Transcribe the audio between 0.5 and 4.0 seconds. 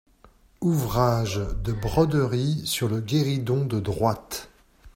Ouvrage de broderie sur le guéridon de